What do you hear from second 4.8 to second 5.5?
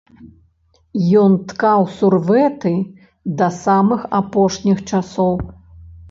часоў.